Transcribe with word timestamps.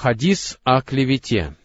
Хадис 0.00 0.58
о 0.62 0.80
клевете. 0.80 1.56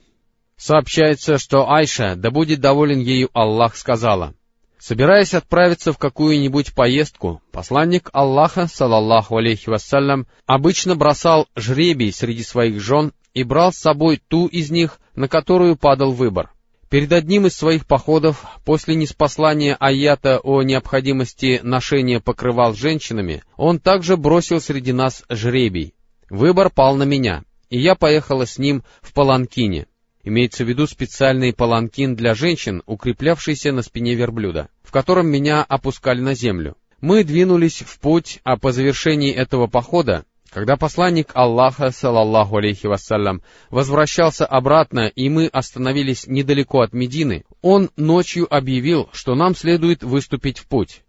Сообщается, 0.57 1.37
что 1.37 1.69
Айша, 1.69 2.15
да 2.15 2.31
будет 2.31 2.61
доволен 2.61 2.99
ею 2.99 3.29
Аллах, 3.33 3.75
сказала, 3.75 4.33
Собираясь 4.79 5.35
отправиться 5.35 5.93
в 5.93 5.99
какую-нибудь 5.99 6.73
поездку, 6.73 7.43
посланник 7.51 8.09
Аллаха, 8.11 8.65
салаллаху 8.65 9.37
алейхи 9.37 9.69
вассалям, 9.69 10.25
обычно 10.47 10.95
бросал 10.95 11.47
жребий 11.55 12.11
среди 12.11 12.41
своих 12.41 12.81
жен 12.81 13.13
и 13.35 13.43
брал 13.43 13.71
с 13.71 13.77
собой 13.77 14.19
ту 14.27 14.47
из 14.47 14.71
них, 14.71 14.99
на 15.13 15.27
которую 15.27 15.75
падал 15.75 16.11
выбор. 16.11 16.51
Перед 16.89 17.13
одним 17.13 17.45
из 17.45 17.55
своих 17.55 17.85
походов, 17.85 18.43
после 18.65 18.95
неспослания 18.95 19.77
аята 19.79 20.39
о 20.39 20.63
необходимости 20.63 21.59
ношения 21.61 22.19
покрывал 22.19 22.73
женщинами, 22.73 23.43
он 23.57 23.77
также 23.77 24.17
бросил 24.17 24.59
среди 24.59 24.91
нас 24.91 25.23
жребий. 25.29 25.93
Выбор 26.31 26.71
пал 26.71 26.95
на 26.95 27.03
меня 27.03 27.43
и 27.73 27.79
я 27.79 27.95
поехала 27.95 28.45
с 28.45 28.59
ним 28.59 28.83
в 29.01 29.13
Паланкине. 29.13 29.87
Имеется 30.23 30.63
в 30.63 30.67
виду 30.67 30.85
специальный 30.85 31.53
паланкин 31.53 32.15
для 32.15 32.35
женщин, 32.35 32.83
укреплявшийся 32.85 33.71
на 33.71 33.81
спине 33.81 34.13
верблюда, 34.13 34.69
в 34.83 34.91
котором 34.91 35.25
меня 35.25 35.63
опускали 35.63 36.21
на 36.21 36.35
землю. 36.35 36.77
Мы 37.01 37.23
двинулись 37.23 37.81
в 37.81 37.99
путь, 37.99 38.41
а 38.43 38.57
по 38.57 38.71
завершении 38.71 39.33
этого 39.33 39.65
похода, 39.65 40.23
когда 40.51 40.77
посланник 40.77 41.31
Аллаха, 41.33 41.89
салаллаху 41.89 42.57
алейхи 42.57 42.85
вассалям, 42.85 43.41
возвращался 43.71 44.45
обратно, 44.45 45.07
и 45.07 45.27
мы 45.29 45.47
остановились 45.47 46.27
недалеко 46.27 46.81
от 46.81 46.93
Медины, 46.93 47.43
он 47.63 47.89
ночью 47.97 48.45
объявил, 48.55 49.09
что 49.13 49.33
нам 49.33 49.55
следует 49.55 50.03
выступить 50.03 50.59
в 50.59 50.67
путь. 50.67 51.01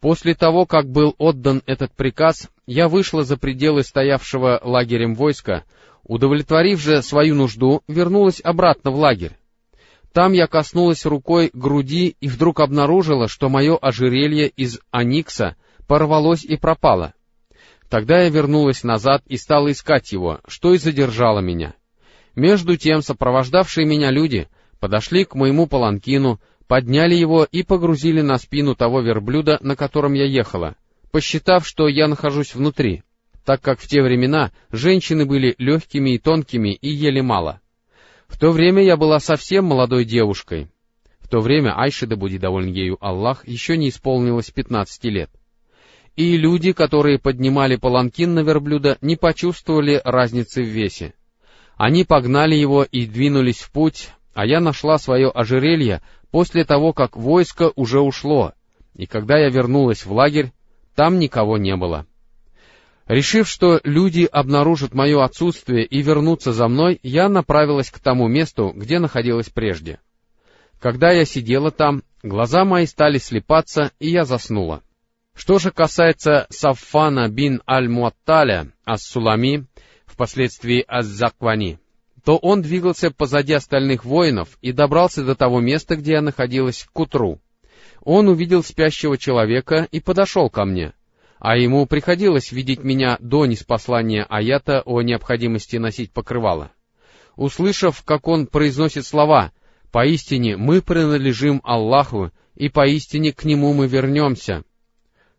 После 0.00 0.34
того, 0.34 0.66
как 0.66 0.86
был 0.86 1.14
отдан 1.16 1.62
этот 1.64 1.94
приказ, 1.94 2.50
я 2.66 2.90
вышла 2.90 3.24
за 3.24 3.38
пределы 3.38 3.82
стоявшего 3.82 4.60
лагерем 4.62 5.14
войска, 5.14 5.64
Удовлетворив 6.04 6.80
же 6.80 7.02
свою 7.02 7.34
нужду, 7.34 7.82
вернулась 7.88 8.40
обратно 8.44 8.90
в 8.90 8.96
лагерь. 8.96 9.38
Там 10.12 10.32
я 10.32 10.46
коснулась 10.46 11.06
рукой 11.06 11.50
груди 11.52 12.14
и 12.20 12.28
вдруг 12.28 12.60
обнаружила, 12.60 13.26
что 13.26 13.48
мое 13.48 13.76
ожерелье 13.76 14.48
из 14.48 14.78
аникса 14.90 15.56
порвалось 15.88 16.44
и 16.44 16.56
пропало. 16.56 17.14
Тогда 17.88 18.22
я 18.22 18.28
вернулась 18.28 18.84
назад 18.84 19.22
и 19.26 19.36
стала 19.36 19.72
искать 19.72 20.12
его, 20.12 20.40
что 20.46 20.74
и 20.74 20.78
задержало 20.78 21.40
меня. 21.40 21.74
Между 22.36 22.76
тем 22.76 23.02
сопровождавшие 23.02 23.86
меня 23.86 24.10
люди 24.10 24.48
подошли 24.80 25.24
к 25.24 25.34
моему 25.34 25.66
паланкину, 25.66 26.40
подняли 26.66 27.14
его 27.14 27.44
и 27.50 27.62
погрузили 27.62 28.20
на 28.20 28.36
спину 28.38 28.74
того 28.74 29.00
верблюда, 29.00 29.58
на 29.62 29.74
котором 29.74 30.12
я 30.12 30.26
ехала, 30.26 30.76
посчитав, 31.10 31.66
что 31.66 31.88
я 31.88 32.08
нахожусь 32.08 32.54
внутри 32.54 33.02
так 33.44 33.60
как 33.60 33.78
в 33.78 33.86
те 33.86 34.02
времена 34.02 34.52
женщины 34.70 35.26
были 35.26 35.54
легкими 35.58 36.14
и 36.14 36.18
тонкими 36.18 36.74
и 36.74 36.88
ели 36.88 37.20
мало. 37.20 37.60
В 38.26 38.38
то 38.38 38.50
время 38.50 38.82
я 38.82 38.96
была 38.96 39.20
совсем 39.20 39.66
молодой 39.66 40.04
девушкой. 40.04 40.68
В 41.20 41.28
то 41.28 41.40
время 41.40 41.78
Айше, 41.78 42.06
да 42.06 42.16
будет 42.16 42.40
доволен 42.40 42.72
ею 42.72 42.96
Аллах, 43.00 43.46
еще 43.46 43.76
не 43.76 43.90
исполнилось 43.90 44.50
пятнадцати 44.50 45.08
лет. 45.08 45.30
И 46.16 46.36
люди, 46.36 46.72
которые 46.72 47.18
поднимали 47.18 47.76
паланкин 47.76 48.34
на 48.34 48.40
верблюда, 48.40 48.98
не 49.00 49.16
почувствовали 49.16 50.00
разницы 50.04 50.62
в 50.62 50.66
весе. 50.66 51.14
Они 51.76 52.04
погнали 52.04 52.54
его 52.54 52.84
и 52.84 53.04
двинулись 53.06 53.58
в 53.58 53.72
путь, 53.72 54.10
а 54.32 54.46
я 54.46 54.60
нашла 54.60 54.98
свое 54.98 55.28
ожерелье 55.28 56.02
после 56.30 56.64
того, 56.64 56.92
как 56.92 57.16
войско 57.16 57.72
уже 57.74 58.00
ушло, 58.00 58.52
и 58.94 59.06
когда 59.06 59.38
я 59.38 59.48
вернулась 59.48 60.06
в 60.06 60.12
лагерь, 60.12 60.52
там 60.94 61.18
никого 61.18 61.58
не 61.58 61.74
было. 61.76 62.06
Решив, 63.06 63.46
что 63.46 63.80
люди 63.84 64.26
обнаружат 64.30 64.94
мое 64.94 65.22
отсутствие 65.22 65.84
и 65.84 66.00
вернутся 66.00 66.52
за 66.52 66.68
мной, 66.68 66.98
я 67.02 67.28
направилась 67.28 67.90
к 67.90 67.98
тому 67.98 68.28
месту, 68.28 68.72
где 68.74 68.98
находилась 68.98 69.50
прежде. 69.50 70.00
Когда 70.80 71.12
я 71.12 71.26
сидела 71.26 71.70
там, 71.70 72.02
глаза 72.22 72.64
мои 72.64 72.86
стали 72.86 73.18
слепаться, 73.18 73.92
и 73.98 74.08
я 74.08 74.24
заснула. 74.24 74.82
Что 75.34 75.58
же 75.58 75.70
касается 75.70 76.46
Саффана 76.48 77.28
бин 77.28 77.60
Аль-Муатталя 77.68 78.72
Ас-Сулами, 78.86 79.66
впоследствии 80.06 80.84
Аз-Заквани, 80.86 81.78
то 82.24 82.38
он 82.38 82.62
двигался 82.62 83.10
позади 83.10 83.52
остальных 83.52 84.06
воинов 84.06 84.56
и 84.62 84.72
добрался 84.72 85.24
до 85.24 85.34
того 85.34 85.60
места, 85.60 85.96
где 85.96 86.12
я 86.12 86.22
находилась 86.22 86.86
к 86.90 86.98
утру. 86.98 87.38
Он 88.02 88.28
увидел 88.28 88.62
спящего 88.62 89.18
человека 89.18 89.88
и 89.90 90.00
подошел 90.00 90.48
ко 90.48 90.64
мне— 90.64 90.94
а 91.44 91.58
ему 91.58 91.84
приходилось 91.84 92.52
видеть 92.52 92.84
меня 92.84 93.18
до 93.20 93.44
неспослания 93.44 94.24
аята 94.30 94.80
о 94.86 95.02
необходимости 95.02 95.76
носить 95.76 96.10
покрывало. 96.10 96.72
Услышав, 97.36 98.02
как 98.02 98.28
он 98.28 98.46
произносит 98.46 99.04
слова 99.04 99.52
«Поистине 99.92 100.56
мы 100.56 100.80
принадлежим 100.80 101.60
Аллаху, 101.62 102.30
и 102.54 102.70
поистине 102.70 103.34
к 103.34 103.44
Нему 103.44 103.74
мы 103.74 103.88
вернемся», 103.88 104.64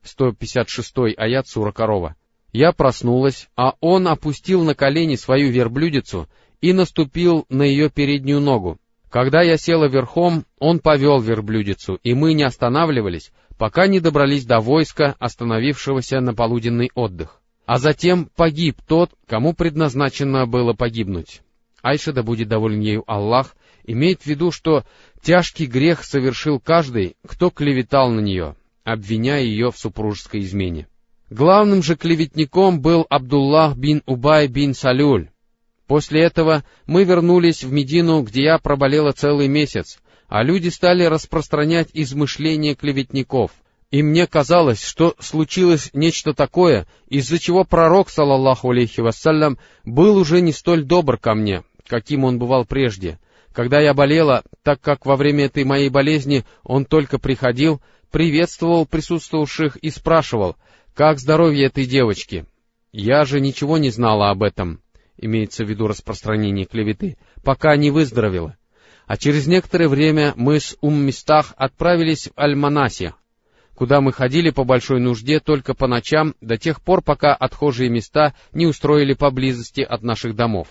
156 0.03 1.17
аят 1.17 1.47
Сура 1.47 1.71
Корова, 1.71 2.15
я 2.53 2.71
проснулась, 2.71 3.49
а 3.55 3.73
он 3.79 4.07
опустил 4.07 4.63
на 4.63 4.75
колени 4.75 5.15
свою 5.15 5.49
верблюдицу 5.49 6.29
и 6.61 6.71
наступил 6.71 7.47
на 7.49 7.63
ее 7.63 7.89
переднюю 7.89 8.41
ногу. 8.41 8.77
Когда 9.09 9.41
я 9.41 9.57
села 9.57 9.87
верхом, 9.87 10.45
он 10.59 10.77
повел 10.77 11.19
верблюдицу, 11.19 11.97
и 12.03 12.13
мы 12.13 12.33
не 12.33 12.43
останавливались, 12.43 13.31
пока 13.57 13.87
не 13.87 13.99
добрались 13.99 14.45
до 14.45 14.59
войска, 14.59 15.15
остановившегося 15.19 16.19
на 16.19 16.33
полуденный 16.33 16.91
отдых. 16.95 17.41
А 17.65 17.79
затем 17.79 18.29
погиб 18.35 18.77
тот, 18.87 19.11
кому 19.27 19.53
предназначено 19.53 20.45
было 20.45 20.73
погибнуть. 20.73 21.41
Айша, 21.81 22.13
да 22.13 22.23
будет 22.23 22.47
доволен 22.47 22.79
ею 22.79 23.03
Аллах, 23.07 23.55
имеет 23.85 24.21
в 24.21 24.25
виду, 24.25 24.51
что 24.51 24.83
тяжкий 25.21 25.65
грех 25.65 26.03
совершил 26.03 26.59
каждый, 26.59 27.15
кто 27.25 27.49
клеветал 27.49 28.11
на 28.11 28.19
нее, 28.19 28.55
обвиняя 28.83 29.41
ее 29.41 29.71
в 29.71 29.77
супружеской 29.77 30.41
измене. 30.41 30.87
Главным 31.29 31.81
же 31.81 31.95
клеветником 31.95 32.81
был 32.81 33.05
Абдуллах 33.09 33.75
бин 33.75 34.03
Убай 34.05 34.47
бин 34.47 34.75
Салюль. 34.75 35.29
После 35.87 36.21
этого 36.21 36.63
мы 36.87 37.03
вернулись 37.03 37.63
в 37.63 37.71
Медину, 37.71 38.21
где 38.21 38.43
я 38.43 38.57
проболела 38.57 39.11
целый 39.11 39.47
месяц, 39.47 39.99
а 40.27 40.43
люди 40.43 40.69
стали 40.69 41.03
распространять 41.03 41.89
измышления 41.93 42.75
клеветников. 42.75 43.51
И 43.91 44.01
мне 44.01 44.27
казалось, 44.27 44.83
что 44.83 45.15
случилось 45.19 45.91
нечто 45.93 46.33
такое, 46.33 46.87
из-за 47.07 47.39
чего 47.39 47.63
пророк, 47.63 48.09
салаллаху 48.09 48.71
алейхи 48.71 49.01
вассалям, 49.01 49.57
был 49.83 50.17
уже 50.17 50.41
не 50.41 50.51
столь 50.51 50.83
добр 50.83 51.17
ко 51.17 51.35
мне, 51.35 51.63
каким 51.87 52.23
он 52.23 52.39
бывал 52.39 52.65
прежде. 52.65 53.19
Когда 53.53 53.79
я 53.79 53.93
болела, 53.93 54.43
так 54.63 54.81
как 54.81 55.05
во 55.05 55.15
время 55.15 55.45
этой 55.45 55.63
моей 55.63 55.89
болезни 55.89 56.43
он 56.63 56.83
только 56.85 57.19
приходил, 57.19 57.81
приветствовал 58.11 58.85
присутствовавших 58.85 59.77
и 59.77 59.91
спрашивал, 59.91 60.57
как 60.93 61.19
здоровье 61.19 61.67
этой 61.67 61.85
девочки. 61.85 62.45
Я 62.91 63.23
же 63.23 63.39
ничего 63.39 63.77
не 63.77 63.91
знала 63.91 64.29
об 64.29 64.43
этом, 64.43 64.81
имеется 65.17 65.63
в 65.63 65.69
виду 65.69 65.87
распространение 65.87 66.65
клеветы, 66.65 67.17
пока 67.43 67.77
не 67.77 67.91
выздоровела 67.91 68.57
а 69.07 69.17
через 69.17 69.47
некоторое 69.47 69.87
время 69.87 70.33
мы 70.35 70.59
с 70.59 70.75
Уммистах 70.81 71.53
отправились 71.57 72.27
в 72.27 72.39
Аль-Манасе, 72.39 73.13
куда 73.75 74.01
мы 74.01 74.11
ходили 74.11 74.49
по 74.49 74.63
большой 74.63 74.99
нужде 74.99 75.39
только 75.39 75.73
по 75.73 75.87
ночам 75.87 76.35
до 76.41 76.57
тех 76.57 76.81
пор, 76.81 77.01
пока 77.01 77.33
отхожие 77.33 77.89
места 77.89 78.33
не 78.51 78.65
устроили 78.65 79.13
поблизости 79.13 79.81
от 79.81 80.01
наших 80.01 80.35
домов. 80.35 80.67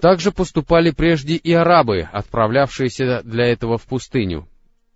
Также 0.00 0.32
поступали 0.32 0.90
прежде 0.90 1.36
и 1.36 1.52
арабы, 1.52 2.08
отправлявшиеся 2.12 3.22
для 3.24 3.46
этого 3.46 3.78
в 3.78 3.84
пустыню, 3.84 4.48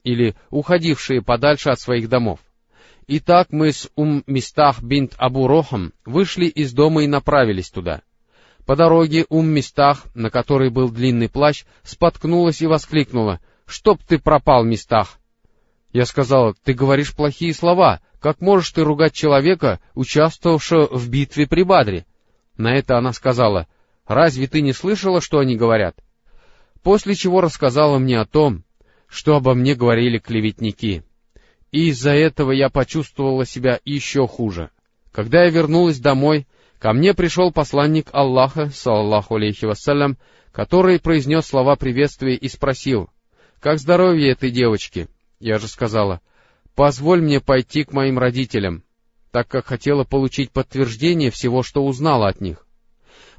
или 0.03 0.35
уходившие 0.51 1.23
подальше 1.23 1.71
от 1.71 1.81
своих 1.81 2.09
домов. 2.09 2.41
Итак, 3.07 3.49
мы 3.51 3.73
с 3.73 3.89
Ум-Мистах 3.97 4.83
бинт 4.83 5.15
Абу 5.17 5.47
Рохам 5.47 5.93
вышли 6.05 6.47
из 6.47 6.73
дома 6.73 7.05
и 7.05 7.07
направились 7.07 7.71
туда— 7.71 8.03
по 8.69 8.77
дороге 8.77 9.25
Ум-Местах, 9.31 10.05
на 10.15 10.29
которой 10.29 10.69
был 10.69 10.91
длинный 10.91 11.31
плащ, 11.31 11.65
споткнулась 11.83 12.61
и 12.61 12.67
воскликнула. 12.67 13.41
«Чтоб 13.65 13.99
ты 14.03 14.19
пропал, 14.19 14.63
Местах!» 14.63 15.19
Я 15.95 16.05
сказала, 16.05 16.53
«Ты 16.65 16.75
говоришь 16.75 17.17
плохие 17.17 17.55
слова. 17.55 18.03
Как 18.21 18.43
можешь 18.43 18.71
ты 18.73 18.85
ругать 18.85 19.15
человека, 19.15 19.81
участвовавшего 19.95 20.87
в 20.95 21.09
битве 21.09 21.47
при 21.47 21.63
Бадре?» 21.63 22.05
На 22.59 22.75
это 22.75 22.99
она 22.99 23.15
сказала, 23.15 23.69
«Разве 24.07 24.47
ты 24.49 24.61
не 24.61 24.75
слышала, 24.75 25.23
что 25.23 25.39
они 25.39 25.57
говорят?» 25.57 25.97
После 26.83 27.15
чего 27.15 27.41
рассказала 27.41 27.97
мне 27.97 28.21
о 28.21 28.27
том, 28.27 28.65
что 29.07 29.35
обо 29.37 29.55
мне 29.55 29.77
говорили 29.77 30.19
клеветники. 30.19 31.05
И 31.73 31.89
из-за 31.89 32.11
этого 32.11 32.53
я 32.53 32.69
почувствовала 32.69 33.47
себя 33.47 33.81
еще 33.87 34.27
хуже. 34.27 34.69
Когда 35.11 35.45
я 35.45 35.49
вернулась 35.49 36.01
домой, 36.01 36.47
Ко 36.79 36.93
мне 36.93 37.13
пришел 37.13 37.51
посланник 37.51 38.09
Аллаха, 38.13 38.71
саллаху 38.71 39.35
алейхи 39.35 39.65
вассалям, 39.65 40.17
который 40.53 41.01
произнес 41.01 41.47
слова 41.47 41.77
приветствия 41.77 42.37
и 42.37 42.49
спросил, 42.49 43.11
«Как 43.61 43.79
здоровье 43.79 44.31
этой 44.31 44.51
девочки?» 44.51 45.09
Я 45.41 45.59
же 45.59 45.67
сказала, 45.67 46.21
«Позволь 46.75 47.21
мне 47.21 47.41
пойти 47.41 47.83
к 47.83 47.93
моим 47.93 48.19
родителям», 48.19 48.85
так 49.33 49.49
как 49.49 49.67
хотела 49.67 50.05
получить 50.05 50.53
подтверждение 50.53 51.31
всего, 51.31 51.63
что 51.63 51.85
узнала 51.85 52.29
от 52.29 52.41
них. 52.41 52.65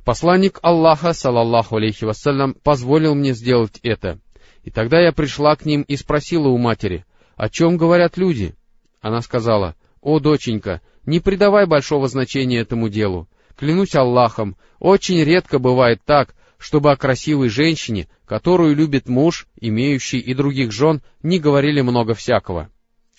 Посланник 0.04 0.60
Аллаха, 0.62 1.14
салаллаху 1.14 1.78
алейхи 1.78 2.04
вассалям, 2.04 2.54
позволил 2.54 3.16
мне 3.16 3.34
сделать 3.34 3.80
это. 3.84 4.20
И 4.64 4.72
тогда 4.72 5.00
я 5.00 5.14
пришла 5.14 5.56
к 5.56 5.66
ним 5.66 5.82
и 5.84 5.96
спросила 5.96 6.50
у 6.50 6.58
матери, 6.58 7.06
о 7.36 7.50
чем 7.50 7.78
говорят 7.78 8.18
люди? 8.18 8.56
Она 9.02 9.22
сказала, 9.22 9.76
«О, 10.02 10.20
доченька, 10.20 10.82
не 11.06 11.20
придавай 11.20 11.66
большого 11.66 12.08
значения 12.08 12.60
этому 12.60 12.90
делу. 12.90 13.28
Клянусь 13.58 13.96
Аллахом, 13.96 14.56
очень 14.80 15.22
редко 15.24 15.60
бывает 15.60 16.02
так, 16.06 16.34
чтобы 16.58 16.92
о 16.92 16.98
красивой 16.98 17.50
женщине, 17.50 18.08
которую 18.26 18.76
любит 18.76 19.08
муж, 19.10 19.48
имеющий 19.60 20.20
и 20.20 20.34
других 20.34 20.72
жен, 20.72 21.02
не 21.24 21.40
говорили 21.40 21.82
много 21.82 22.14
всякого. 22.14 22.70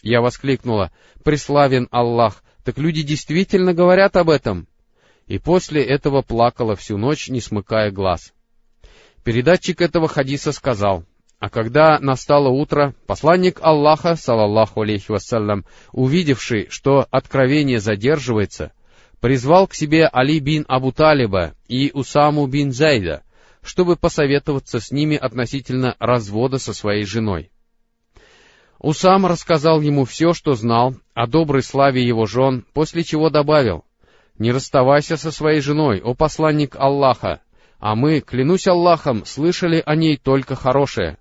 Я 0.02 0.20
воскликнула, 0.20 0.92
«Преславен 1.24 1.88
Аллах, 1.90 2.42
так 2.64 2.78
люди 2.78 3.02
действительно 3.02 3.74
говорят 3.74 4.16
об 4.16 4.30
этом?» 4.30 4.66
И 5.26 5.38
после 5.38 5.82
этого 5.82 6.22
плакала 6.22 6.76
всю 6.76 6.96
ночь, 6.96 7.28
не 7.28 7.40
смыкая 7.40 7.90
глаз. 7.90 8.32
Передатчик 9.24 9.80
этого 9.80 10.08
хадиса 10.08 10.52
сказал, 10.52 11.04
а 11.40 11.48
когда 11.48 11.98
настало 11.98 12.50
утро, 12.50 12.94
посланник 13.06 13.60
Аллаха, 13.62 14.14
салаллаху 14.14 14.82
алейхи 14.82 15.10
вассалям, 15.10 15.64
увидевший, 15.90 16.68
что 16.68 17.06
откровение 17.10 17.80
задерживается, 17.80 18.72
призвал 19.20 19.66
к 19.66 19.74
себе 19.74 20.06
Али 20.06 20.38
бин 20.38 20.66
Абу 20.68 20.92
Талиба 20.92 21.54
и 21.66 21.92
Усаму 21.94 22.46
бин 22.46 22.72
Зайда, 22.72 23.22
чтобы 23.62 23.96
посоветоваться 23.96 24.80
с 24.80 24.90
ними 24.90 25.16
относительно 25.16 25.96
развода 25.98 26.58
со 26.58 26.74
своей 26.74 27.06
женой. 27.06 27.50
Усам 28.78 29.24
рассказал 29.24 29.80
ему 29.80 30.04
все, 30.04 30.34
что 30.34 30.52
знал 30.52 30.94
о 31.14 31.26
доброй 31.26 31.62
славе 31.62 32.06
его 32.06 32.26
жен, 32.26 32.66
после 32.74 33.02
чего 33.02 33.30
добавил, 33.30 33.86
«Не 34.38 34.52
расставайся 34.52 35.16
со 35.16 35.30
своей 35.30 35.60
женой, 35.60 36.00
о 36.00 36.12
посланник 36.12 36.76
Аллаха, 36.76 37.40
а 37.78 37.94
мы, 37.94 38.20
клянусь 38.20 38.66
Аллахом, 38.66 39.24
слышали 39.24 39.82
о 39.84 39.94
ней 39.94 40.18
только 40.18 40.54
хорошее». 40.54 41.16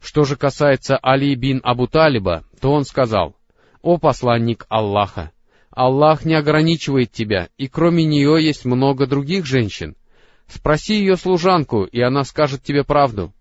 Что 0.00 0.24
же 0.24 0.36
касается 0.36 0.96
Али 0.96 1.34
бин 1.34 1.60
Абу 1.62 1.86
Талиба, 1.86 2.44
то 2.60 2.72
он 2.72 2.84
сказал, 2.84 3.36
«О 3.82 3.98
посланник 3.98 4.66
Аллаха, 4.68 5.30
Аллах 5.70 6.24
не 6.24 6.34
ограничивает 6.34 7.12
тебя, 7.12 7.48
и 7.58 7.68
кроме 7.68 8.04
нее 8.04 8.44
есть 8.44 8.64
много 8.64 9.06
других 9.06 9.46
женщин. 9.46 9.94
Спроси 10.48 10.94
ее 10.94 11.16
служанку, 11.16 11.84
и 11.84 12.00
она 12.00 12.24
скажет 12.24 12.62
тебе 12.62 12.82
правду». 12.82 13.32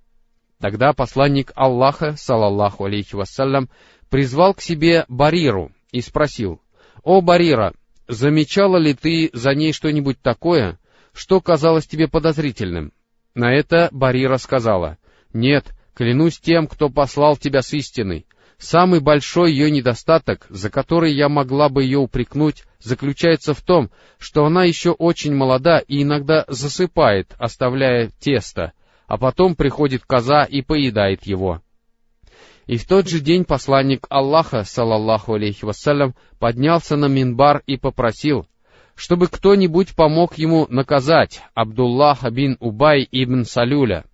Тогда 0.59 0.91
посланник 0.91 1.53
Аллаха, 1.55 2.15
салаллаху 2.17 2.83
алейхи 2.83 3.15
вассалям, 3.15 3.69
призвал 4.09 4.53
к 4.53 4.61
себе 4.61 5.05
Бариру 5.07 5.71
и 5.91 6.01
спросил, 6.01 6.61
«О, 7.03 7.21
Барира, 7.21 7.73
замечала 8.09 8.75
ли 8.75 8.93
ты 8.93 9.29
за 9.31 9.55
ней 9.55 9.71
что-нибудь 9.71 10.21
такое, 10.21 10.77
что 11.13 11.39
казалось 11.39 11.87
тебе 11.87 12.09
подозрительным?» 12.09 12.91
На 13.33 13.53
это 13.53 13.87
Барира 13.91 14.37
сказала, 14.37 14.97
«Нет, 15.31 15.73
Клянусь 15.99 16.39
тем, 16.39 16.67
кто 16.67 16.87
послал 16.87 17.35
тебя 17.35 17.61
с 17.61 17.73
истиной. 17.73 18.25
Самый 18.57 19.01
большой 19.01 19.51
ее 19.51 19.69
недостаток, 19.69 20.45
за 20.47 20.69
который 20.69 21.11
я 21.13 21.27
могла 21.27 21.67
бы 21.67 21.83
ее 21.83 21.97
упрекнуть, 21.97 22.63
заключается 22.79 23.53
в 23.53 23.61
том, 23.61 23.91
что 24.17 24.45
она 24.45 24.63
еще 24.63 24.91
очень 24.91 25.35
молода 25.35 25.79
и 25.79 26.03
иногда 26.03 26.45
засыпает, 26.47 27.35
оставляя 27.37 28.11
тесто, 28.17 28.71
а 29.07 29.17
потом 29.17 29.55
приходит 29.55 30.05
коза 30.05 30.45
и 30.45 30.61
поедает 30.61 31.27
его. 31.27 31.61
И 32.65 32.77
в 32.77 32.87
тот 32.87 33.09
же 33.09 33.19
день 33.19 33.43
посланник 33.43 34.07
Аллаха, 34.09 34.63
салаллаху 34.63 35.33
алейхи 35.33 35.65
вассалям, 35.65 36.15
поднялся 36.39 36.95
на 36.95 37.07
минбар 37.07 37.61
и 37.67 37.75
попросил, 37.75 38.47
чтобы 38.95 39.27
кто-нибудь 39.27 39.95
помог 39.97 40.37
ему 40.37 40.65
наказать 40.69 41.41
Абдуллаха 41.55 42.31
бин 42.31 42.55
Убай 42.61 43.05
ибн 43.11 43.43
Салюля, 43.43 44.05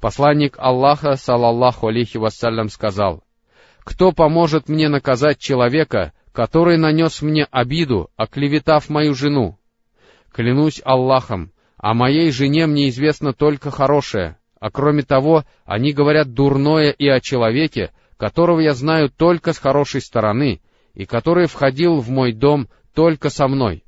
Посланник 0.00 0.56
Аллаха, 0.58 1.16
салаллаху 1.16 1.88
алейхи 1.88 2.18
вассалям, 2.18 2.68
сказал, 2.68 3.24
«Кто 3.80 4.12
поможет 4.12 4.68
мне 4.68 4.88
наказать 4.88 5.38
человека, 5.38 6.12
который 6.32 6.76
нанес 6.76 7.22
мне 7.22 7.46
обиду, 7.50 8.10
оклеветав 8.16 8.88
мою 8.90 9.14
жену? 9.14 9.58
Клянусь 10.32 10.82
Аллахом, 10.84 11.52
о 11.78 11.94
моей 11.94 12.30
жене 12.30 12.66
мне 12.66 12.90
известно 12.90 13.32
только 13.32 13.70
хорошее, 13.70 14.38
а 14.60 14.70
кроме 14.70 15.02
того, 15.02 15.44
они 15.64 15.92
говорят 15.92 16.34
дурное 16.34 16.90
и 16.90 17.08
о 17.08 17.20
человеке, 17.20 17.92
которого 18.18 18.60
я 18.60 18.74
знаю 18.74 19.10
только 19.10 19.52
с 19.52 19.58
хорошей 19.58 20.02
стороны, 20.02 20.60
и 20.94 21.06
который 21.06 21.46
входил 21.46 22.00
в 22.00 22.10
мой 22.10 22.32
дом 22.32 22.68
только 22.94 23.30
со 23.30 23.48
мной. 23.48 23.84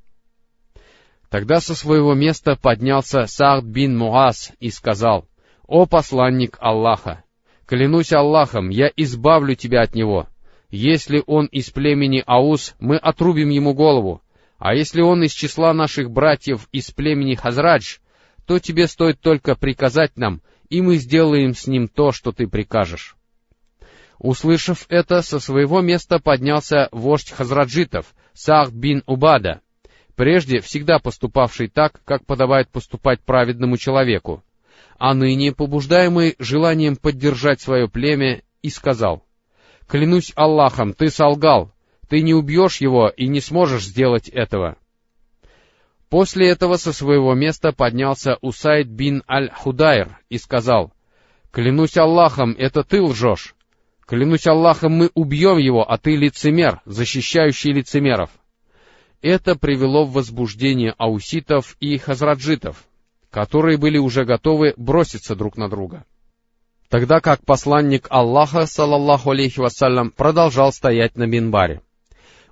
Тогда 1.29 1.61
со 1.61 1.75
своего 1.75 2.15
места 2.15 2.57
поднялся 2.57 3.27
Саад 3.27 3.65
бин 3.65 3.97
Муаз 3.97 4.53
и 4.61 4.71
сказал, 4.71 5.28
«О 5.69 5.85
посланник 5.85 6.57
Аллаха! 6.61 7.25
Клянусь 7.67 8.15
Аллахом, 8.15 8.71
я 8.71 8.91
избавлю 8.97 9.55
тебя 9.55 9.83
от 9.83 9.95
него. 9.95 10.27
Если 10.71 11.23
он 11.27 11.45
из 11.45 11.69
племени 11.69 12.25
Аус, 12.27 12.75
мы 12.81 12.97
отрубим 12.97 13.51
ему 13.51 13.75
голову, 13.75 14.23
а 14.57 14.75
если 14.75 15.03
он 15.03 15.23
из 15.23 15.33
числа 15.33 15.75
наших 15.75 16.11
братьев 16.11 16.69
из 16.73 16.91
племени 16.91 17.35
Хазрадж, 17.35 17.99
то 18.47 18.59
тебе 18.59 18.87
стоит 18.87 19.21
только 19.21 19.57
приказать 19.57 20.17
нам, 20.17 20.41
и 20.71 20.81
мы 20.81 20.97
сделаем 20.97 21.55
с 21.55 21.67
ним 21.67 21.89
то, 21.89 22.13
что 22.13 22.33
ты 22.33 22.49
прикажешь». 22.49 23.15
Услышав 24.19 24.87
это, 24.89 25.21
со 25.21 25.39
своего 25.39 25.83
места 25.83 26.19
поднялся 26.19 26.89
вождь 26.93 27.31
хазраджитов, 27.31 28.07
Сахд 28.33 28.73
бин 28.73 29.03
Убада, 29.07 29.61
прежде 30.17 30.61
всегда 30.61 30.99
поступавший 30.99 31.69
так, 31.69 32.01
как 32.07 32.25
подобает 32.25 32.71
поступать 32.71 33.21
праведному 33.21 33.77
человеку, 33.77 34.43
а 34.99 35.15
ныне, 35.15 35.53
побуждаемый 35.53 36.35
желанием 36.39 36.97
поддержать 36.97 37.61
свое 37.61 37.89
племя, 37.89 38.43
и 38.63 38.69
сказал, 38.69 39.25
«Клянусь 39.87 40.33
Аллахом, 40.35 40.93
ты 40.93 41.09
солгал, 41.09 41.73
ты 42.09 42.21
не 42.21 42.35
убьешь 42.35 42.81
его 42.81 43.09
и 43.09 43.29
не 43.29 43.41
сможешь 43.41 43.85
сделать 43.85 44.29
этого». 44.29 44.77
После 46.11 46.49
этого 46.49 46.77
со 46.77 46.93
своего 46.93 47.35
места 47.35 47.73
поднялся 47.73 48.39
Усайд 48.41 48.89
бин 48.89 49.23
Аль-Худайр 49.29 50.19
и 50.29 50.39
сказал, 50.39 50.93
«Клянусь 51.53 51.97
Аллахом, 51.97 52.55
это 52.59 52.83
ты 52.83 53.01
лжешь. 53.01 53.55
Клянусь 54.07 54.47
Аллахом, 54.47 54.93
мы 54.93 55.11
убьем 55.15 55.59
его, 55.59 55.89
а 55.89 55.99
ты 55.99 56.17
лицемер, 56.17 56.81
защищающий 56.87 57.73
лицемеров». 57.73 58.31
Это 59.21 59.55
привело 59.57 60.05
в 60.05 60.13
возбуждение 60.13 60.95
ауситов 60.97 61.77
и 61.81 61.99
хазраджитов, 61.99 62.88
которые 63.31 63.79
были 63.79 63.99
уже 63.99 64.25
готовы 64.25 64.75
броситься 64.77 65.35
друг 65.35 65.57
на 65.57 65.69
друга. 65.69 66.05
Тогда 66.89 67.21
как 67.21 67.45
посланник 67.45 68.07
Аллаха, 68.09 68.67
салаллаху 68.67 69.31
алейхи 69.31 69.61
вассалям, 69.61 70.11
продолжал 70.11 70.73
стоять 70.73 71.17
на 71.17 71.25
минбаре. 71.25 71.83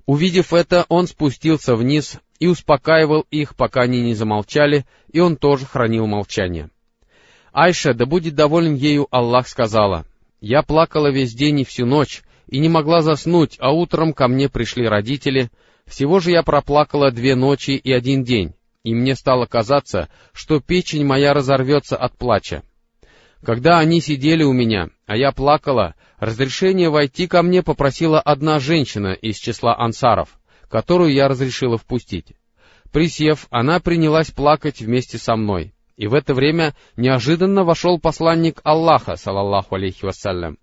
Увидев 0.04 0.52
это, 0.52 0.84
он 0.88 1.06
спустился 1.06 1.74
вниз 1.74 2.20
и 2.38 2.46
успокаивал 2.46 3.26
их, 3.30 3.56
пока 3.56 3.82
они 3.82 4.02
не 4.02 4.14
замолчали, 4.14 4.84
и 5.10 5.20
он 5.20 5.36
тоже 5.36 5.64
хранил 5.64 6.06
молчание. 6.06 6.70
Айша, 7.52 7.94
да 7.94 8.04
будет 8.04 8.34
доволен 8.34 8.74
ею 8.74 9.08
Аллах, 9.10 9.48
сказала, 9.48 10.04
«Я 10.40 10.62
плакала 10.62 11.10
весь 11.10 11.34
день 11.34 11.60
и 11.60 11.64
всю 11.64 11.86
ночь, 11.86 12.22
и 12.46 12.58
не 12.58 12.68
могла 12.68 13.00
заснуть, 13.02 13.56
а 13.58 13.72
утром 13.72 14.12
ко 14.12 14.28
мне 14.28 14.48
пришли 14.48 14.86
родители. 14.86 15.50
Всего 15.86 16.20
же 16.20 16.30
я 16.30 16.42
проплакала 16.42 17.10
две 17.10 17.34
ночи 17.34 17.70
и 17.70 17.92
один 17.92 18.22
день, 18.22 18.54
и 18.86 18.94
мне 18.94 19.16
стало 19.16 19.46
казаться, 19.46 20.08
что 20.32 20.60
печень 20.60 21.04
моя 21.04 21.34
разорвется 21.34 21.96
от 21.96 22.16
плача. 22.16 22.62
Когда 23.42 23.80
они 23.80 24.00
сидели 24.00 24.44
у 24.44 24.52
меня, 24.52 24.90
а 25.06 25.16
я 25.16 25.32
плакала, 25.32 25.96
разрешение 26.20 26.88
войти 26.88 27.26
ко 27.26 27.42
мне 27.42 27.64
попросила 27.64 28.20
одна 28.20 28.60
женщина 28.60 29.08
из 29.08 29.38
числа 29.38 29.76
ансаров, 29.76 30.38
которую 30.70 31.12
я 31.12 31.26
разрешила 31.26 31.78
впустить. 31.78 32.34
Присев, 32.92 33.48
она 33.50 33.80
принялась 33.80 34.30
плакать 34.30 34.80
вместе 34.80 35.18
со 35.18 35.34
мной, 35.34 35.74
и 35.96 36.06
в 36.06 36.14
это 36.14 36.32
время 36.32 36.76
неожиданно 36.96 37.64
вошел 37.64 37.98
посланник 37.98 38.60
Аллаха, 38.62 39.16
салаллаху 39.16 39.74
алейхи 39.74 40.04
вассалям, 40.04 40.58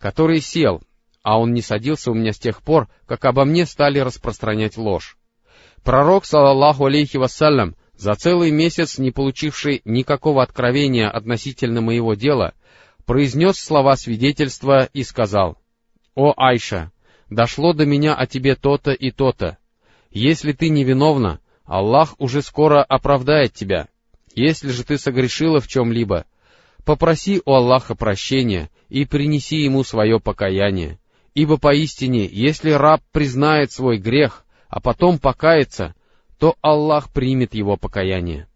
который 0.00 0.40
сел, 0.40 0.82
а 1.22 1.38
он 1.38 1.52
не 1.52 1.62
садился 1.62 2.10
у 2.10 2.14
меня 2.14 2.32
с 2.32 2.38
тех 2.40 2.62
пор, 2.62 2.88
как 3.06 3.24
обо 3.26 3.44
мне 3.44 3.64
стали 3.64 4.00
распространять 4.00 4.76
ложь. 4.76 5.16
Пророк, 5.84 6.26
салаллаху 6.26 6.86
алейхи 6.86 7.16
вассалям, 7.16 7.74
за 7.96 8.14
целый 8.14 8.50
месяц 8.50 8.98
не 8.98 9.10
получивший 9.10 9.82
никакого 9.84 10.42
откровения 10.42 11.10
относительно 11.10 11.80
моего 11.80 12.14
дела, 12.14 12.54
произнес 13.06 13.58
слова 13.58 13.96
свидетельства 13.96 14.88
и 14.92 15.02
сказал, 15.02 15.58
«О 16.14 16.32
Айша, 16.36 16.92
дошло 17.28 17.72
до 17.72 17.86
меня 17.86 18.14
о 18.14 18.26
тебе 18.26 18.56
то-то 18.56 18.92
и 18.92 19.10
то-то. 19.10 19.58
Если 20.10 20.52
ты 20.52 20.68
невиновна, 20.68 21.40
Аллах 21.64 22.14
уже 22.18 22.42
скоро 22.42 22.82
оправдает 22.82 23.54
тебя. 23.54 23.88
Если 24.34 24.70
же 24.70 24.84
ты 24.84 24.98
согрешила 24.98 25.60
в 25.60 25.68
чем-либо, 25.68 26.24
попроси 26.84 27.40
у 27.44 27.52
Аллаха 27.52 27.94
прощения 27.94 28.70
и 28.88 29.04
принеси 29.04 29.62
ему 29.62 29.84
свое 29.84 30.20
покаяние. 30.20 30.98
Ибо 31.34 31.58
поистине, 31.58 32.26
если 32.26 32.72
раб 32.72 33.02
признает 33.12 33.70
свой 33.70 33.98
грех, 33.98 34.44
а 34.70 34.80
потом 34.80 35.18
покается, 35.18 35.94
то 36.38 36.54
Аллах 36.62 37.12
примет 37.12 37.54
его 37.54 37.76
покаяние. 37.76 38.46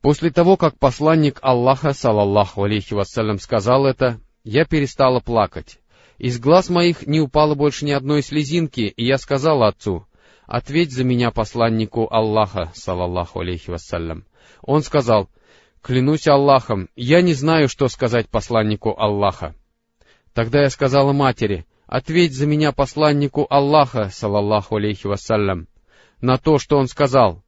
После 0.00 0.30
того, 0.30 0.56
как 0.56 0.78
посланник 0.78 1.38
Аллаха, 1.42 1.92
салаллаху 1.92 2.64
алейхи 2.64 2.94
вассалям, 2.94 3.38
сказал 3.38 3.84
это, 3.86 4.20
я 4.44 4.64
перестала 4.64 5.20
плакать. 5.20 5.78
Из 6.16 6.40
глаз 6.40 6.70
моих 6.70 7.06
не 7.06 7.20
упало 7.20 7.54
больше 7.54 7.84
ни 7.84 7.92
одной 7.92 8.22
слезинки, 8.22 8.80
и 8.80 9.04
я 9.04 9.18
сказала 9.18 9.68
отцу, 9.68 10.06
«Ответь 10.46 10.92
за 10.92 11.04
меня 11.04 11.30
посланнику 11.30 12.08
Аллаха, 12.10 12.72
салаллаху 12.74 13.40
алейхи 13.40 13.70
вассалям». 13.70 14.24
Он 14.62 14.82
сказал, 14.82 15.28
«Клянусь 15.82 16.26
Аллахом, 16.26 16.88
я 16.96 17.20
не 17.20 17.34
знаю, 17.34 17.68
что 17.68 17.88
сказать 17.88 18.28
посланнику 18.28 18.94
Аллаха». 18.98 19.54
Тогда 20.32 20.62
я 20.62 20.70
сказала 20.70 21.12
матери, 21.12 21.66
«Ответь 21.88 22.34
за 22.34 22.46
меня 22.46 22.72
посланнику 22.72 23.46
Аллаха, 23.48 24.10
салаллаху 24.12 24.76
алейхи 24.76 25.06
вассалям, 25.06 25.68
на 26.20 26.36
то, 26.36 26.58
что 26.58 26.76
он 26.76 26.86
сказал». 26.86 27.42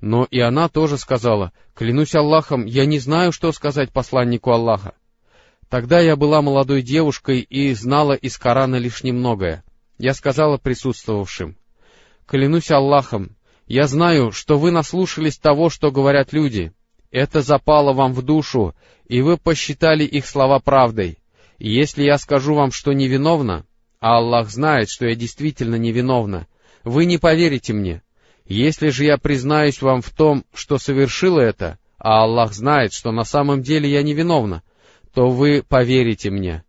Но 0.00 0.26
и 0.28 0.40
она 0.40 0.68
тоже 0.68 0.98
сказала, 0.98 1.52
«Клянусь 1.74 2.16
Аллахом, 2.16 2.66
я 2.66 2.86
не 2.86 2.98
знаю, 2.98 3.30
что 3.30 3.52
сказать 3.52 3.92
посланнику 3.92 4.50
Аллаха». 4.50 4.94
Тогда 5.68 6.00
я 6.00 6.16
была 6.16 6.42
молодой 6.42 6.82
девушкой 6.82 7.40
и 7.40 7.72
знала 7.72 8.14
из 8.14 8.36
Корана 8.36 8.76
лишь 8.76 9.04
немногое. 9.04 9.62
Я 9.96 10.12
сказала 10.12 10.56
присутствовавшим, 10.56 11.56
«Клянусь 12.26 12.72
Аллахом, 12.72 13.36
я 13.68 13.86
знаю, 13.86 14.32
что 14.32 14.58
вы 14.58 14.72
наслушались 14.72 15.38
того, 15.38 15.70
что 15.70 15.92
говорят 15.92 16.32
люди. 16.32 16.72
Это 17.12 17.42
запало 17.42 17.92
вам 17.92 18.12
в 18.12 18.22
душу, 18.22 18.74
и 19.06 19.22
вы 19.22 19.36
посчитали 19.36 20.02
их 20.02 20.26
слова 20.26 20.58
правдой. 20.58 21.18
И 21.58 21.70
если 21.70 22.02
я 22.02 22.18
скажу 22.18 22.54
вам, 22.54 22.70
что 22.70 22.92
невиновна, 22.92 23.66
а 24.00 24.18
Аллах 24.18 24.50
знает, 24.50 24.88
что 24.88 25.06
я 25.06 25.14
действительно 25.14 25.76
невиновна, 25.76 26.46
вы 26.84 27.04
не 27.04 27.18
поверите 27.18 27.72
мне. 27.72 28.02
Если 28.46 28.88
же 28.88 29.04
я 29.04 29.18
признаюсь 29.18 29.82
вам 29.82 30.00
в 30.00 30.10
том, 30.10 30.44
что 30.54 30.78
совершила 30.78 31.40
это, 31.40 31.78
а 31.98 32.22
Аллах 32.22 32.52
знает, 32.52 32.92
что 32.92 33.10
на 33.12 33.24
самом 33.24 33.62
деле 33.62 33.90
я 33.90 34.02
невиновна, 34.02 34.62
то 35.12 35.28
вы 35.28 35.62
поверите 35.66 36.30
мне. 36.30 36.64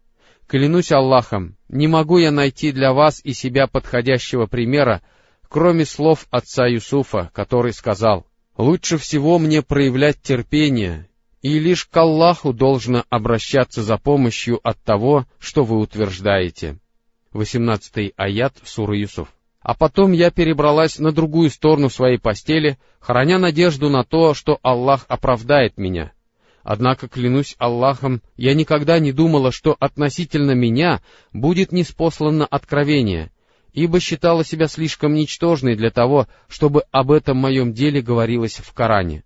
Клянусь 0.47 0.91
Аллахом, 0.91 1.55
не 1.69 1.87
могу 1.87 2.17
я 2.17 2.31
найти 2.31 2.71
для 2.71 2.91
вас 2.91 3.21
и 3.23 3.33
себя 3.33 3.67
подходящего 3.67 4.47
примера, 4.47 5.01
кроме 5.47 5.85
слов 5.85 6.25
отца 6.31 6.65
Юсуфа, 6.65 7.29
который 7.33 7.71
сказал, 7.71 8.25
«Лучше 8.57 8.97
всего 8.97 9.37
мне 9.37 9.61
проявлять 9.61 10.19
терпение, 10.21 11.07
и 11.43 11.59
лишь 11.59 11.85
к 11.85 11.95
Аллаху 11.95 12.51
должно 12.51 13.05
обращаться 13.09 13.83
за 13.83 13.97
помощью 13.97 14.59
от 14.67 14.81
того, 14.81 15.27
что 15.37 15.63
вы 15.63 15.77
утверждаете». 15.77 16.79
18 17.33 18.13
аят 18.15 18.53
Суры 18.63 18.97
Юсуф. 18.97 19.29
А 19.61 19.73
потом 19.73 20.13
я 20.13 20.31
перебралась 20.31 20.99
на 20.99 21.11
другую 21.11 21.49
сторону 21.49 21.89
своей 21.89 22.17
постели, 22.17 22.77
храня 22.99 23.39
надежду 23.39 23.89
на 23.89 24.03
то, 24.03 24.33
что 24.33 24.59
Аллах 24.63 25.05
оправдает 25.07 25.77
меня— 25.77 26.11
Однако, 26.63 27.07
клянусь 27.07 27.55
Аллахом, 27.57 28.21
я 28.35 28.53
никогда 28.53 28.99
не 28.99 29.11
думала, 29.11 29.51
что 29.51 29.75
относительно 29.79 30.51
меня 30.51 31.01
будет 31.33 31.71
неспослано 31.71 32.45
откровение, 32.45 33.31
ибо 33.73 33.99
считала 33.99 34.43
себя 34.43 34.67
слишком 34.67 35.13
ничтожной 35.13 35.75
для 35.75 35.89
того, 35.89 36.27
чтобы 36.47 36.83
об 36.91 37.11
этом 37.11 37.37
моем 37.37 37.73
деле 37.73 38.01
говорилось 38.01 38.57
в 38.57 38.73
Коране. 38.73 39.23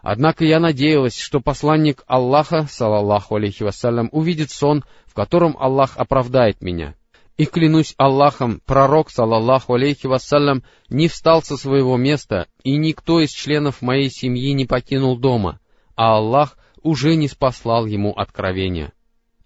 Однако 0.00 0.44
я 0.44 0.58
надеялась, 0.58 1.16
что 1.16 1.40
посланник 1.40 2.02
Аллаха, 2.08 2.66
салаллаху 2.68 3.36
алейхи 3.36 3.62
вассалям, 3.62 4.08
увидит 4.10 4.50
сон, 4.50 4.82
в 5.06 5.14
котором 5.14 5.56
Аллах 5.60 5.96
оправдает 5.96 6.60
меня. 6.62 6.96
И 7.36 7.46
клянусь 7.46 7.94
Аллахом, 7.96 8.60
пророк, 8.66 9.10
салаллаху 9.10 9.74
алейхи 9.74 10.06
вассалям, 10.06 10.62
не 10.90 11.08
встал 11.08 11.42
со 11.42 11.56
своего 11.56 11.96
места, 11.96 12.46
и 12.62 12.76
никто 12.76 13.20
из 13.20 13.30
членов 13.30 13.80
моей 13.80 14.10
семьи 14.10 14.52
не 14.52 14.66
покинул 14.66 15.16
дома, 15.18 15.58
а 15.96 16.16
Аллах 16.16 16.58
уже 16.82 17.16
не 17.16 17.28
спаслал 17.28 17.86
ему 17.86 18.12
откровения. 18.12 18.92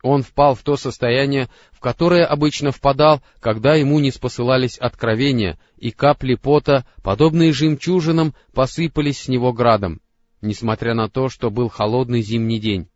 Он 0.02 0.23
впал 0.23 0.55
в 0.55 0.62
то 0.62 0.76
состояние, 0.76 1.49
в 1.73 1.81
которое 1.81 2.25
обычно 2.25 2.71
впадал, 2.71 3.23
когда 3.40 3.75
ему 3.75 3.99
не 4.00 4.11
спосылались 4.11 4.78
откровения, 4.78 5.59
и 5.76 5.90
капли 5.90 6.35
пота, 6.35 6.87
подобные 7.02 7.52
жемчужинам, 7.52 8.35
посыпались 8.52 9.23
с 9.23 9.28
него 9.28 9.52
градом, 9.52 10.00
несмотря 10.43 10.95
на 10.95 11.09
то, 11.09 11.28
что 11.28 11.50
был 11.50 11.69
холодный 11.69 12.23
зимний 12.23 12.61
день. 12.61 12.88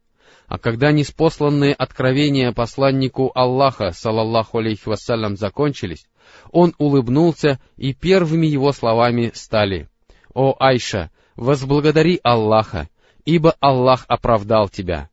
А 0.50 0.58
когда 0.58 0.90
неспосланные 0.90 1.72
откровения 1.74 2.50
посланнику 2.50 3.30
Аллаха, 3.36 3.92
салаллаху 3.92 4.58
алейхи 4.58 4.88
вассалям, 4.88 5.36
закончились, 5.36 6.06
он 6.50 6.74
улыбнулся, 6.76 7.60
и 7.76 7.94
первыми 7.94 8.48
его 8.48 8.72
словами 8.72 9.30
стали 9.32 9.88
«О 10.34 10.56
Айша, 10.58 11.12
возблагодари 11.36 12.18
Аллаха, 12.24 12.88
ибо 13.24 13.54
Аллах 13.60 14.04
оправдал 14.08 14.68
тебя. 14.68 15.08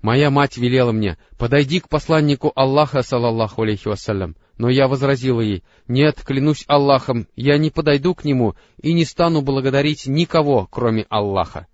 Моя 0.00 0.30
мать 0.30 0.56
велела 0.56 0.92
мне, 0.92 1.18
подойди 1.38 1.80
к 1.80 1.90
посланнику 1.90 2.50
Аллаха, 2.56 3.02
салаллаху 3.02 3.64
алейхи 3.64 3.88
вассалям. 3.88 4.34
Но 4.56 4.70
я 4.70 4.88
возразила 4.88 5.42
ей, 5.42 5.62
нет, 5.88 6.22
клянусь 6.24 6.64
Аллахом, 6.68 7.26
я 7.36 7.58
не 7.58 7.68
подойду 7.68 8.14
к 8.14 8.24
нему 8.24 8.54
и 8.80 8.94
не 8.94 9.04
стану 9.04 9.42
благодарить 9.42 10.06
никого, 10.06 10.66
кроме 10.70 11.04
Аллаха. 11.10 11.66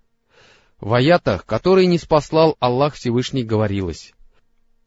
В 0.81 0.95
аятах, 0.95 1.45
которые 1.45 1.85
не 1.85 1.99
спаслал 1.99 2.57
Аллах 2.59 2.95
Всевышний, 2.95 3.43
говорилось, 3.43 4.13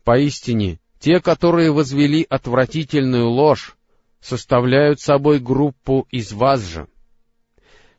«Поистине, 0.03 0.81
те, 0.99 1.21
которые 1.21 1.71
возвели 1.71 2.27
отвратительную 2.29 3.29
ложь, 3.29 3.77
составляют 4.21 5.01
собой 5.01 5.39
группу 5.39 6.09
из 6.11 6.33
вас 6.33 6.63
же». 6.63 6.89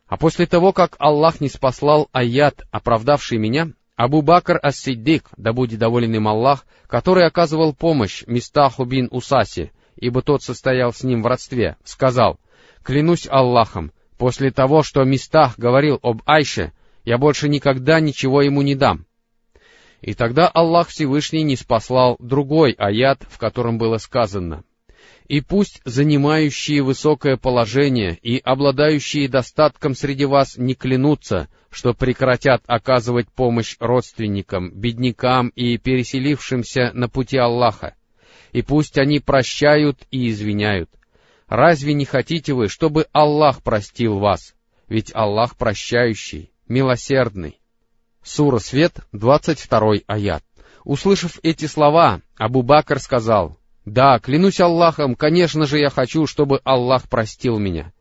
А 0.08 0.18
после 0.18 0.46
того, 0.46 0.74
как 0.74 0.98
Аллах 1.00 1.40
не 1.40 1.48
спаслал 1.48 2.10
аят, 2.12 2.68
оправдавший 2.70 3.38
меня, 3.38 3.72
Абу 3.96 4.22
Бакр 4.22 4.60
ас-Сиддик, 4.62 5.30
да 5.38 5.54
будет 5.54 5.80
доволен 5.80 6.14
им 6.14 6.28
Аллах, 6.28 6.66
который 6.88 7.26
оказывал 7.26 7.74
помощь 7.74 8.24
Мистаху 8.28 8.84
бин 8.84 9.08
Усаси, 9.10 9.72
ибо 9.96 10.22
тот 10.22 10.44
состоял 10.44 10.92
с 10.92 11.04
ним 11.04 11.24
в 11.24 11.28
родстве, 11.28 11.78
сказал, 11.86 12.40
«Клянусь 12.84 13.26
Аллахом, 13.26 13.94
после 14.18 14.52
того, 14.52 14.84
что 14.84 15.02
Мистах 15.06 15.58
говорил 15.58 15.98
об 16.04 16.22
Айше, 16.26 16.74
я 17.06 17.18
больше 17.18 17.48
никогда 17.48 18.00
ничего 18.00 18.42
ему 18.42 18.62
не 18.62 18.76
дам». 18.76 19.06
И 20.02 20.14
тогда 20.14 20.48
Аллах 20.48 20.90
Всевышний 20.90 21.44
не 21.44 21.56
спаслал 21.56 22.18
другой 22.20 22.74
аят, 22.74 23.22
в 23.30 23.38
котором 23.38 23.78
было 23.78 23.98
сказано— 23.98 24.64
и 25.28 25.42
пусть 25.42 25.82
занимающие 25.86 26.84
высокое 26.84 27.36
положение 27.36 28.18
и 28.22 28.38
обладающие 28.38 29.28
достатком 29.28 29.96
среди 29.96 30.26
вас 30.26 30.56
не 30.58 30.76
клянутся, 30.76 31.50
что 31.72 31.94
прекратят 31.94 32.62
оказывать 32.68 33.28
помощь 33.30 33.76
родственникам, 33.80 34.72
беднякам 34.72 35.50
и 35.50 35.78
переселившимся 35.78 36.92
на 36.94 37.10
пути 37.10 37.38
Аллаха. 37.38 37.96
И 38.52 38.62
пусть 38.62 38.98
они 38.98 39.20
прощают 39.20 40.00
и 40.12 40.30
извиняют. 40.30 40.90
Разве 41.48 41.94
не 41.94 42.06
хотите 42.06 42.54
вы, 42.54 42.70
чтобы 42.70 43.08
Аллах 43.12 43.64
простил 43.64 44.20
вас? 44.20 44.56
Ведь 44.88 45.12
Аллах 45.14 45.58
прощающий, 45.58 46.52
милосердный. 46.68 47.60
Сура 48.24 48.60
Свет, 48.60 49.00
22 49.12 50.00
аят. 50.08 50.44
Услышав 50.84 51.40
эти 51.44 51.66
слова, 51.66 52.22
Абу 52.38 52.62
Бакр 52.62 53.00
сказал, 53.00 53.58
да, 53.86 54.18
клянусь 54.20 54.60
Аллахом, 54.60 55.16
конечно 55.16 55.66
же 55.66 55.78
я 55.78 55.90
хочу, 55.90 56.26
чтобы 56.26 56.60
Аллах 56.64 57.08
простил 57.08 57.60
меня. 57.60 57.94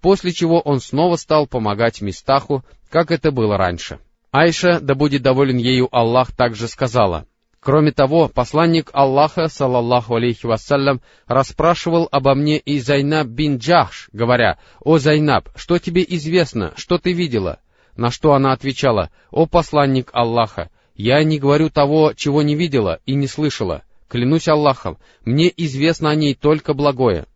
После 0.00 0.32
чего 0.32 0.60
он 0.60 0.80
снова 0.80 1.16
стал 1.16 1.46
помогать 1.46 2.00
Мистаху, 2.00 2.64
как 2.90 3.10
это 3.10 3.30
было 3.30 3.56
раньше. 3.56 3.98
Айша, 4.30 4.80
да 4.80 4.94
будет 4.94 5.22
доволен 5.22 5.56
ею 5.56 5.88
Аллах, 5.94 6.32
также 6.32 6.68
сказала, 6.68 7.26
Кроме 7.62 7.92
того, 7.92 8.26
посланник 8.26 8.90
Аллаха, 8.92 9.46
صلى 9.46 10.16
الله 10.16 10.46
عليه 10.46 10.70
وسلم, 10.70 11.00
расспрашивал 11.28 12.08
обо 12.10 12.34
мне 12.34 12.58
и 12.58 12.80
Зайнаб 12.80 13.28
бинт 13.28 13.58
Джахш, 13.58 14.08
говоря, 14.12 14.58
«О 14.80 14.98
Зайнаб, 14.98 15.48
что 15.54 15.78
тебе 15.78 16.04
известно, 16.08 16.72
что 16.76 16.98
ты 16.98 17.12
видела?» 17.12 17.60
На 17.96 18.10
что 18.10 18.32
она 18.34 18.52
отвечала, 18.52 19.10
«О 19.30 19.46
посланник 19.46 20.10
Аллаха, 20.12 20.70
я 20.94 21.22
не 21.24 21.38
говорю 21.38 21.70
того, 21.70 22.12
чего 22.14 22.42
не 22.42 22.54
видела 22.54 23.00
и 23.06 23.14
не 23.14 23.26
слышала. 23.26 23.82
Клянусь 24.08 24.48
Аллахом, 24.48 24.98
мне 25.24 25.52
известно 25.56 26.10
о 26.10 26.14
ней 26.14 26.34
только 26.34 26.74
благое. 26.74 27.26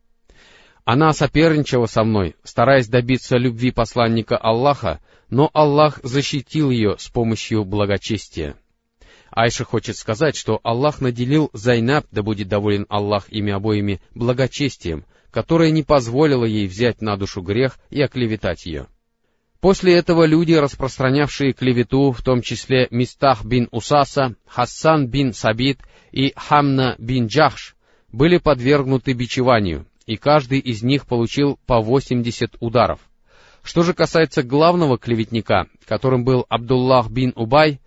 Она 0.84 1.12
соперничала 1.12 1.86
со 1.86 2.04
мной, 2.04 2.36
стараясь 2.44 2.86
добиться 2.86 3.36
любви 3.36 3.70
посланника 3.70 4.36
Аллаха, 4.36 5.00
но 5.30 5.50
Аллах 5.52 5.98
защитил 6.02 6.70
ее 6.70 6.96
с 6.98 7.08
помощью 7.08 7.64
благочестия. 7.64 8.56
Айша 9.30 9.64
хочет 9.64 9.96
сказать, 9.96 10.36
что 10.36 10.60
Аллах 10.62 11.00
наделил 11.00 11.50
Зайнаб, 11.52 12.06
да 12.12 12.22
будет 12.22 12.48
доволен 12.48 12.86
Аллах 12.88 13.28
ими 13.30 13.52
обоими, 13.52 14.00
благочестием, 14.14 15.04
которое 15.30 15.70
не 15.70 15.82
позволило 15.82 16.44
ей 16.44 16.68
взять 16.68 17.02
на 17.02 17.16
душу 17.16 17.42
грех 17.42 17.78
и 17.90 18.00
оклеветать 18.00 18.64
ее. 18.64 18.86
После 19.66 19.96
этого 19.96 20.26
люди, 20.26 20.52
распространявшие 20.52 21.52
клевету, 21.52 22.12
в 22.12 22.22
том 22.22 22.40
числе 22.40 22.86
Мистах 22.92 23.44
бин 23.44 23.66
Усаса, 23.72 24.36
Хассан 24.46 25.08
бин 25.08 25.32
Сабит 25.32 25.80
и 26.12 26.32
Хамна 26.36 26.94
бин 26.98 27.26
Джахш, 27.26 27.74
были 28.12 28.38
подвергнуты 28.38 29.12
бичеванию, 29.12 29.84
и 30.06 30.14
каждый 30.14 30.60
из 30.60 30.84
них 30.84 31.04
получил 31.06 31.58
по 31.66 31.80
80 31.80 32.58
ударов. 32.60 33.00
Что 33.64 33.82
же 33.82 33.92
касается 33.92 34.44
главного 34.44 34.98
клеветника, 34.98 35.66
которым 35.84 36.22
был 36.22 36.46
Абдуллах 36.48 37.10
бин 37.10 37.32
Убай, 37.34 37.80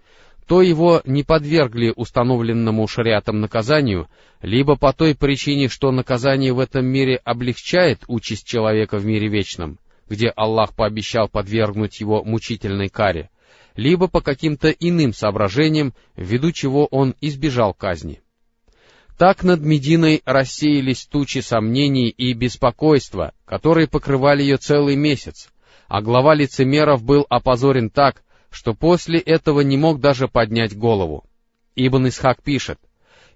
то 0.48 0.62
его 0.62 1.01
не 1.05 1.24
подвергли 1.24 1.93
установленному 1.95 2.86
шариатом 2.89 3.39
наказанию, 3.39 4.09
либо 4.41 4.75
по 4.75 4.91
той 4.91 5.15
причине, 5.15 5.69
что 5.69 5.91
наказание 5.91 6.51
в 6.51 6.59
этом 6.59 6.86
мире 6.86 7.21
облегчает 7.24 8.03
участь 8.09 8.45
человека 8.45 8.98
в 8.98 9.05
мире 9.05 9.29
вечном, 9.29 9.79
где 10.09 10.29
Аллах 10.29 10.73
пообещал 10.73 11.29
подвергнуть 11.29 11.99
его 11.99 12.23
мучительной 12.23 12.89
каре, 12.89 13.29
либо 13.75 14.07
по 14.07 14.21
каким-то 14.21 14.69
иным 14.69 15.13
соображениям, 15.13 15.93
ввиду 16.15 16.51
чего 16.51 16.85
он 16.87 17.15
избежал 17.21 17.73
казни. 17.73 18.21
Так 19.17 19.43
над 19.43 19.61
Мединой 19.61 20.21
рассеялись 20.25 21.05
тучи 21.05 21.39
сомнений 21.39 22.09
и 22.09 22.33
беспокойства, 22.33 23.33
которые 23.45 23.87
покрывали 23.87 24.41
ее 24.41 24.57
целый 24.57 24.95
месяц, 24.95 25.49
а 25.87 26.01
глава 26.01 26.33
лицемеров 26.33 27.03
был 27.03 27.25
опозорен 27.29 27.89
так, 27.89 28.23
что 28.49 28.73
после 28.73 29.19
этого 29.19 29.61
не 29.61 29.77
мог 29.77 29.99
даже 29.99 30.27
поднять 30.27 30.75
голову. 30.75 31.25
Ибн 31.75 32.07
Исхак 32.07 32.41
пишет, 32.41 32.79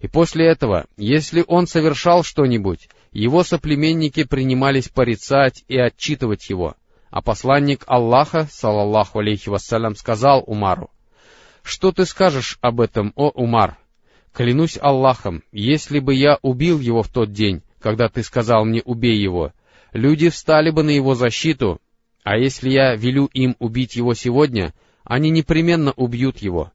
«И 0.04 0.08
после 0.10 0.48
этого, 0.48 0.86
если 0.98 1.46
он 1.48 1.66
совершал 1.66 2.24
что-нибудь, 2.24 2.90
его 3.14 3.42
соплеменники 3.42 4.26
принимались 4.26 4.90
порицать 4.90 5.64
и 5.70 5.78
отчитывать 5.78 6.50
его, 6.50 6.76
а 7.10 7.22
посланник 7.22 7.86
Аллаха, 7.88 8.46
салаллаху 8.52 9.20
алейхи 9.20 9.48
вассалям, 9.48 9.96
сказал 9.96 10.44
Умару, 10.46 10.90
«Что 11.62 11.94
ты 11.94 12.06
скажешь 12.06 12.58
об 12.60 12.82
этом, 12.82 13.14
о 13.16 13.30
Умар? 13.30 13.78
Клянусь 14.34 14.78
Аллахом, 14.78 15.42
если 15.54 16.00
бы 16.00 16.14
я 16.14 16.38
убил 16.42 16.82
его 16.82 17.02
в 17.02 17.08
тот 17.08 17.32
день, 17.32 17.64
когда 17.80 18.10
ты 18.10 18.24
сказал 18.24 18.66
мне 18.66 18.82
«убей 18.84 19.16
его», 19.18 19.54
люди 19.94 20.28
встали 20.28 20.70
бы 20.70 20.84
на 20.84 20.90
его 20.90 21.16
защиту, 21.16 21.80
а 22.26 22.38
если 22.38 22.70
я 22.70 22.94
велю 22.96 23.28
им 23.28 23.56
убить 23.60 23.96
его 23.96 24.16
сегодня, 24.16 24.74
они 25.06 25.30
непременно 25.30 25.94
убьют 25.94 26.40
его. 26.40 26.74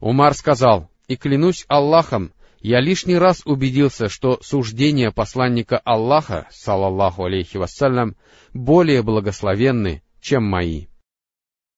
Умар 0.00 0.32
сказал, 0.32 0.88
и 1.08 1.16
клянусь 1.16 1.66
Аллахом, 1.68 2.32
я 2.64 2.80
лишний 2.80 3.18
раз 3.18 3.42
убедился, 3.44 4.08
что 4.08 4.38
суждения 4.40 5.10
посланника 5.10 5.76
Аллаха, 5.84 6.48
салаллаху 6.50 7.24
алейхи 7.24 7.58
вассалям, 7.58 8.16
более 8.54 9.02
благословенны, 9.02 10.02
чем 10.22 10.44
мои. 10.44 10.86